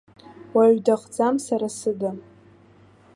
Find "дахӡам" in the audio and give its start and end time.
0.85-1.35